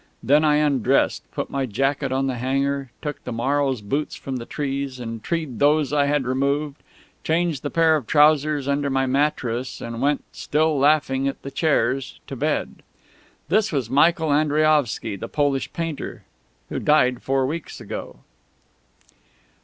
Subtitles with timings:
[0.23, 4.47] Then I undressed, put my jacket on the hanger, took the morrow's boots from the
[4.47, 6.77] trees and treed those I had removed,
[7.23, 12.19] changed the pair of trousers under my mattress, and went, still laughing at the chairs,
[12.25, 12.77] to bed.
[13.47, 16.23] This was Michael Andriaovsky, the Polish painter,
[16.69, 18.21] who died four weeks ago.